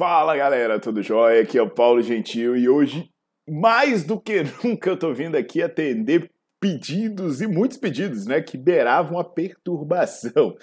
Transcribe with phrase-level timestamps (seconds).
[0.00, 1.42] Fala galera, tudo jóia?
[1.42, 3.10] Aqui é o Paulo Gentil e hoje,
[3.46, 8.56] mais do que nunca, eu tô vindo aqui atender pedidos e muitos pedidos, né, que
[8.56, 10.54] beiravam a perturbação,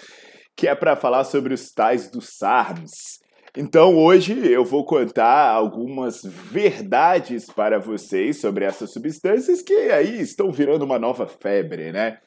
[0.56, 3.20] que é para falar sobre os tais dos SARMs.
[3.56, 10.50] Então hoje eu vou contar algumas verdades para vocês sobre essas substâncias que aí estão
[10.50, 12.18] virando uma nova febre, né?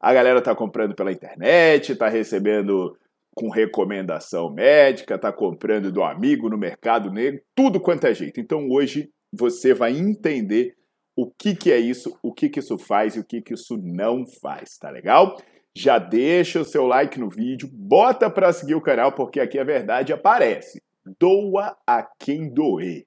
[0.00, 2.96] A galera tá comprando pela internet, tá recebendo
[3.34, 8.40] com recomendação médica, está comprando do amigo no mercado negro, tudo quanto é jeito.
[8.40, 10.74] Então hoje você vai entender
[11.16, 13.76] o que, que é isso, o que, que isso faz e o que, que isso
[13.76, 15.36] não faz, tá legal?
[15.76, 19.64] Já deixa o seu like no vídeo, bota para seguir o canal, porque aqui a
[19.64, 20.82] verdade aparece.
[21.18, 23.04] Doa a quem doer.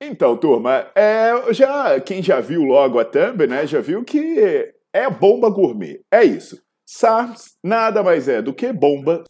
[0.00, 5.10] Então, turma, é, já quem já viu logo a thumb, né, já viu que é
[5.10, 6.00] bomba gourmet.
[6.10, 6.63] É isso.
[6.86, 9.24] SARS nada mais é do que bomba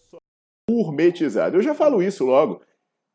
[0.69, 1.57] gourmetizada.
[1.57, 2.61] Eu já falo isso logo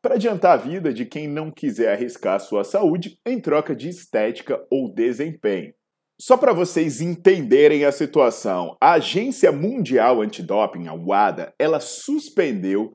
[0.02, 4.64] para adiantar a vida de quem não quiser arriscar sua saúde em troca de estética
[4.70, 5.74] ou desempenho.
[6.20, 12.94] Só para vocês entenderem a situação, a Agência Mundial Antidoping, a WADA, ela suspendeu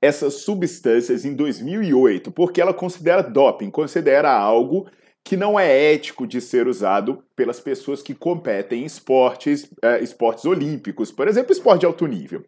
[0.00, 4.88] essas substâncias em 2008 porque ela considera doping, considera algo
[5.26, 10.44] que não é ético de ser usado pelas pessoas que competem em esportes, é, esportes
[10.44, 12.44] olímpicos, por exemplo, esporte de alto nível.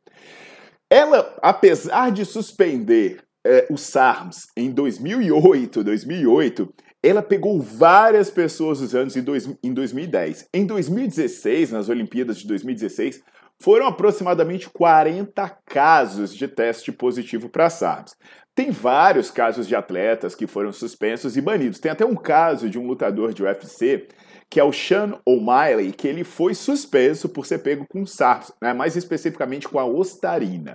[0.89, 6.73] Ela, apesar de suspender é, os SARMs em 2008, 2008,
[7.03, 10.47] ela pegou várias pessoas usando em, dois, em 2010.
[10.55, 13.21] Em 2016, nas Olimpíadas de 2016,
[13.61, 18.15] foram aproximadamente 40 casos de teste positivo para SARS.
[18.59, 21.79] Tem vários casos de atletas que foram suspensos e banidos.
[21.79, 24.09] Tem até um caso de um lutador de UFC,
[24.51, 28.73] que é o Sean O'Malley, que ele foi suspenso por ser pego com SARS, né?
[28.73, 30.73] mais especificamente com a ostarina.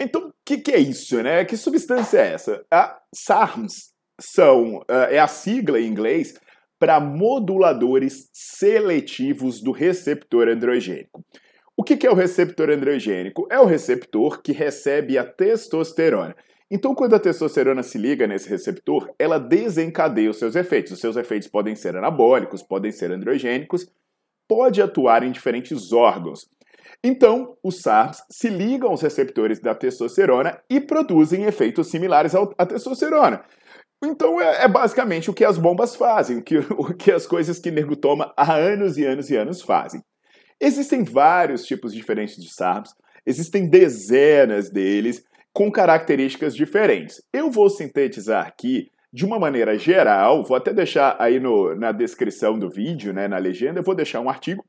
[0.00, 1.44] Então, o que, que, é isso, né?
[1.44, 2.64] Que substância é essa?
[2.72, 6.40] A SARMs são, uh, é a sigla em inglês
[6.78, 11.22] para moduladores seletivos do receptor androgênico.
[11.76, 13.46] O que é o receptor androgênico?
[13.50, 16.34] É o receptor que recebe a testosterona.
[16.70, 20.92] Então, quando a testosterona se liga nesse receptor, ela desencadeia os seus efeitos.
[20.92, 23.90] Os seus efeitos podem ser anabólicos, podem ser androgênicos,
[24.48, 26.48] pode atuar em diferentes órgãos.
[27.02, 33.42] Então, os SARS se ligam aos receptores da testosterona e produzem efeitos similares à testosterona.
[34.02, 37.58] Então é, é, basicamente o que as bombas fazem, o que, o que as coisas
[37.58, 40.02] que nego toma há anos e anos e anos fazem.
[40.58, 42.94] Existem vários tipos diferentes de SARMs,
[43.26, 47.22] existem dezenas deles com características diferentes.
[47.32, 52.58] Eu vou sintetizar aqui de uma maneira geral, vou até deixar aí no, na descrição
[52.58, 54.64] do vídeo, né, na legenda, eu vou deixar um artigo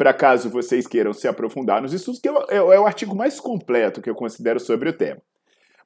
[0.00, 3.38] para caso vocês queiram se aprofundar nos estudos, que é, é, é o artigo mais
[3.38, 5.20] completo que eu considero sobre o tema.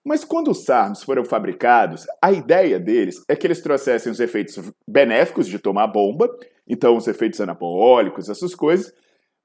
[0.05, 4.56] Mas quando os SARMs foram fabricados, a ideia deles é que eles trouxessem os efeitos
[4.87, 6.28] benéficos de tomar bomba,
[6.65, 8.93] então os efeitos anabólicos, essas coisas,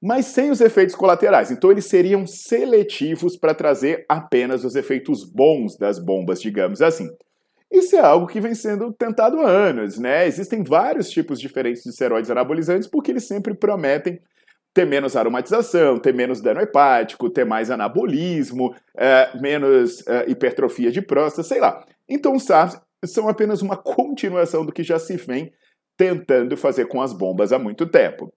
[0.00, 1.50] mas sem os efeitos colaterais.
[1.50, 7.08] Então, eles seriam seletivos para trazer apenas os efeitos bons das bombas, digamos assim.
[7.70, 10.26] Isso é algo que vem sendo tentado há anos, né?
[10.26, 14.20] Existem vários tipos diferentes de esteroides anabolizantes porque eles sempre prometem
[14.72, 21.02] ter menos aromatização, ter menos dano hepático, ter mais anabolismo, é, menos é, hipertrofia de
[21.02, 21.84] próstata, sei lá.
[22.08, 25.52] Então, os SARS são apenas uma continuação do que já se vem
[25.96, 28.32] tentando fazer com as bombas há muito tempo.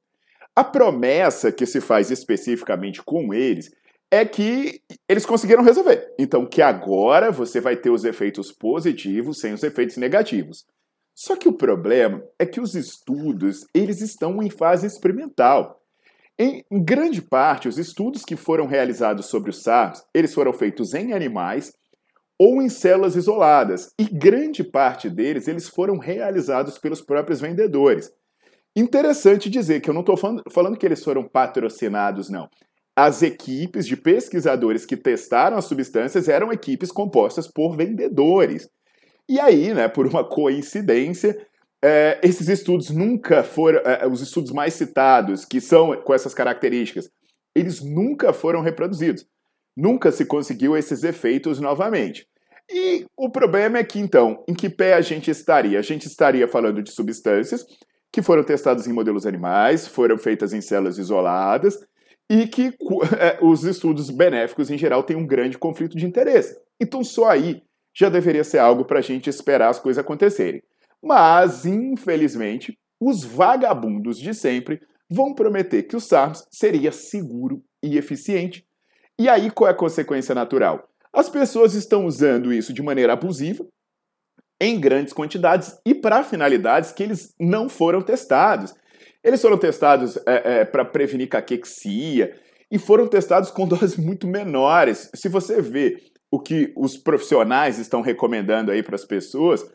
[0.55, 3.71] A promessa que se faz especificamente com eles
[4.11, 6.13] é que eles conseguiram resolver.
[6.19, 10.65] Então, que agora você vai ter os efeitos positivos sem os efeitos negativos.
[11.15, 15.81] Só que o problema é que os estudos, eles estão em fase experimental.
[16.37, 21.13] Em, grande parte, os estudos que foram realizados sobre o SARS, eles foram feitos em
[21.13, 21.73] animais
[22.39, 28.11] ou em células isoladas, e grande parte deles eles foram realizados pelos próprios vendedores.
[28.75, 32.49] Interessante dizer que eu não estou falando, que eles foram patrocinados, não.
[32.95, 38.67] As equipes de pesquisadores que testaram as substâncias eram equipes compostas por vendedores.
[39.29, 41.37] E aí, né, por uma coincidência,
[41.83, 47.09] é, esses estudos nunca foram, é, os estudos mais citados, que são com essas características,
[47.55, 49.25] eles nunca foram reproduzidos.
[49.75, 52.27] Nunca se conseguiu esses efeitos novamente.
[52.71, 55.77] E o problema é que, então, em que pé a gente estaria?
[55.77, 57.65] A gente estaria falando de substâncias
[58.13, 61.79] que foram testadas em modelos animais, foram feitas em células isoladas
[62.29, 62.67] e que
[63.19, 66.55] é, os estudos benéficos, em geral, têm um grande conflito de interesse.
[66.79, 70.61] Então, só aí já deveria ser algo para a gente esperar as coisas acontecerem.
[71.01, 78.63] Mas, infelizmente, os vagabundos de sempre vão prometer que o SARS seria seguro e eficiente.
[79.19, 80.87] E aí qual é a consequência natural?
[81.11, 83.65] As pessoas estão usando isso de maneira abusiva,
[84.63, 88.73] em grandes quantidades e para finalidades que eles não foram testados.
[89.21, 92.33] Eles foram testados é, é, para prevenir caquexia
[92.71, 95.09] e foram testados com doses muito menores.
[95.13, 95.97] Se você vê
[96.31, 99.69] o que os profissionais estão recomendando aí para as pessoas,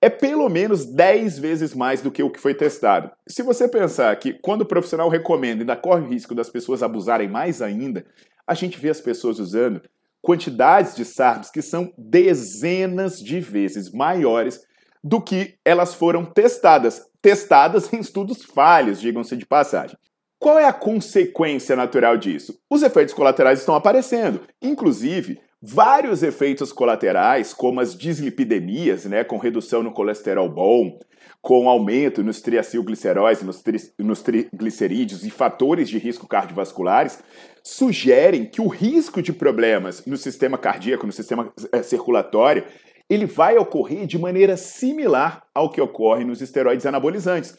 [0.00, 3.12] é pelo menos 10 vezes mais do que o que foi testado.
[3.28, 7.28] Se você pensar que quando o profissional recomenda ainda corre o risco das pessoas abusarem
[7.28, 8.04] mais ainda,
[8.44, 9.80] a gente vê as pessoas usando
[10.22, 14.60] quantidades de SARMs que são dezenas de vezes maiores
[15.04, 17.02] do que elas foram testadas.
[17.20, 19.96] Testadas em estudos falhos, digam-se de passagem.
[20.38, 22.58] Qual é a consequência natural disso?
[22.70, 24.40] Os efeitos colaterais estão aparecendo.
[24.60, 30.98] Inclusive, vários efeitos colaterais, como as dislipidemias, né, com redução no colesterol bom,
[31.42, 37.18] com aumento nos triacilgliceróis, nos, tri, nos triglicerídeos e fatores de risco cardiovasculares,
[37.64, 42.64] sugerem que o risco de problemas no sistema cardíaco, no sistema é, circulatório,
[43.10, 47.58] ele vai ocorrer de maneira similar ao que ocorre nos esteroides anabolizantes.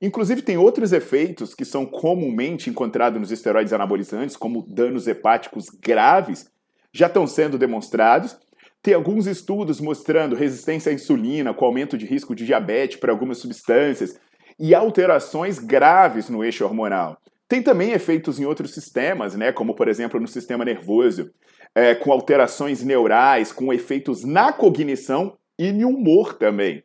[0.00, 6.48] Inclusive, tem outros efeitos que são comumente encontrados nos esteroides anabolizantes, como danos hepáticos graves,
[6.92, 8.36] já estão sendo demonstrados.
[8.84, 13.38] Tem alguns estudos mostrando resistência à insulina, com aumento de risco de diabetes para algumas
[13.38, 14.20] substâncias
[14.58, 17.16] e alterações graves no eixo hormonal.
[17.48, 21.30] Tem também efeitos em outros sistemas, né, como por exemplo no sistema nervoso,
[21.74, 26.84] é, com alterações neurais, com efeitos na cognição e no humor também.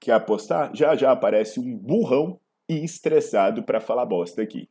[0.00, 0.70] Quer apostar?
[0.72, 2.38] Já já aparece um burrão
[2.68, 4.68] e estressado para falar bosta aqui.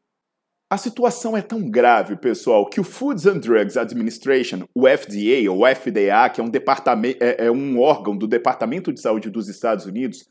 [0.69, 5.65] A situação é tão grave, pessoal, que o Foods and Drugs Administration, o FDA ou
[5.65, 9.85] FDA, que é um, departamento, é, é um órgão do Departamento de Saúde dos Estados
[9.85, 10.27] Unidos,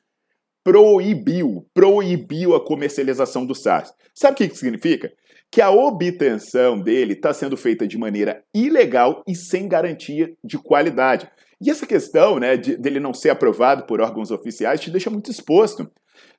[0.62, 3.94] proibiu, proibiu a comercialização do SARS.
[4.14, 5.10] Sabe o que isso significa?
[5.50, 11.30] Que a obtenção dele está sendo feita de maneira ilegal e sem garantia de qualidade.
[11.62, 15.30] E essa questão né, de, dele não ser aprovado por órgãos oficiais te deixa muito
[15.30, 15.90] exposto.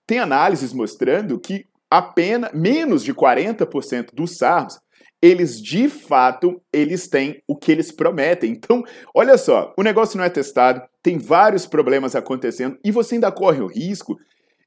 [0.05, 4.79] Tem análises mostrando que apenas menos de 40% dos SARMs,
[5.21, 8.51] eles de fato, eles têm o que eles prometem.
[8.51, 8.83] Então,
[9.15, 13.61] olha só, o negócio não é testado, tem vários problemas acontecendo e você ainda corre
[13.61, 14.15] o risco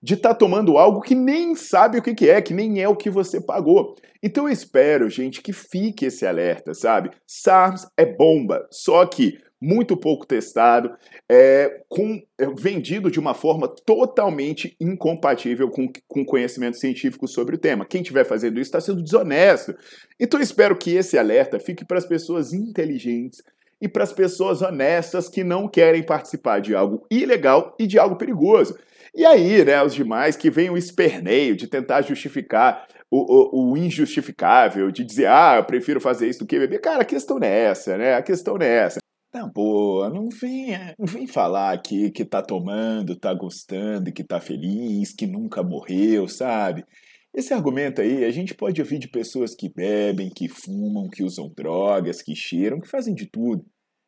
[0.02, 2.88] de estar tá tomando algo que nem sabe o que, que é, que nem é
[2.88, 3.94] o que você pagou.
[4.22, 7.10] Então eu espero, gente, que fique esse alerta, sabe?
[7.26, 10.92] SARS é bomba, só que muito pouco testado,
[11.28, 17.58] é, com, é, vendido de uma forma totalmente incompatível com, com conhecimento científico sobre o
[17.58, 17.84] tema.
[17.84, 19.74] Quem estiver fazendo isso está sendo desonesto.
[20.18, 23.42] Então espero que esse alerta fique para as pessoas inteligentes
[23.80, 28.16] e para as pessoas honestas que não querem participar de algo ilegal e de algo
[28.16, 28.78] perigoso.
[29.14, 33.76] E aí, né, os demais que vêm o esperneio de tentar justificar o, o, o,
[33.76, 36.80] injustificável, de dizer, ah, eu prefiro fazer isso do que beber.
[36.80, 38.14] Cara, a questão não é essa, né?
[38.14, 38.99] A questão não é essa.
[39.30, 44.40] Tá boa, não vem, não vem falar aqui que tá tomando, tá gostando, que tá
[44.40, 46.84] feliz, que nunca morreu, sabe?
[47.32, 51.48] Esse argumento aí a gente pode ouvir de pessoas que bebem, que fumam, que usam
[51.56, 53.64] drogas, que cheiram, que fazem de tudo.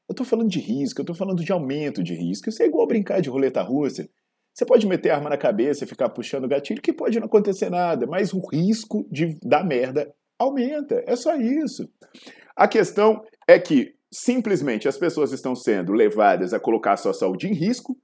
[0.09, 2.49] Eu tô falando de risco, eu tô falando de aumento de risco.
[2.49, 4.09] Isso é igual brincar de roleta russa.
[4.53, 7.27] Você pode meter a arma na cabeça e ficar puxando o gatilho, que pode não
[7.27, 11.01] acontecer nada, mas o risco de dar merda aumenta.
[11.07, 11.89] É só isso.
[12.57, 17.49] A questão é que simplesmente as pessoas estão sendo levadas a colocar a sua saúde
[17.49, 17.97] em risco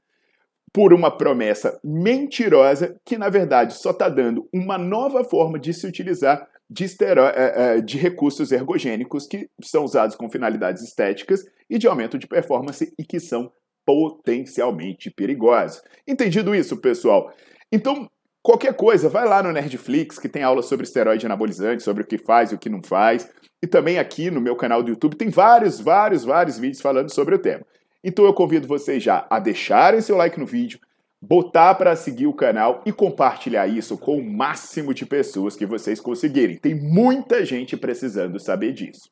[0.72, 5.86] por uma promessa mentirosa que, na verdade, só está dando uma nova forma de se
[5.86, 11.78] utilizar de, esteró é, é, de recursos ergogênicos que são usados com finalidades estéticas e
[11.78, 13.50] de aumento de performance e que são
[13.84, 15.82] potencialmente perigosos.
[16.06, 17.32] Entendido isso, pessoal?
[17.72, 18.10] Então,
[18.48, 22.16] Qualquer coisa, vai lá no Nerdflix, que tem aula sobre esteroide anabolizante, sobre o que
[22.16, 23.28] faz e o que não faz.
[23.60, 27.34] E também aqui no meu canal do YouTube tem vários, vários, vários vídeos falando sobre
[27.34, 27.60] o tema.
[28.02, 30.80] Então eu convido vocês já a deixarem seu like no vídeo,
[31.20, 36.00] botar para seguir o canal e compartilhar isso com o máximo de pessoas que vocês
[36.00, 36.56] conseguirem.
[36.56, 39.10] Tem muita gente precisando saber disso.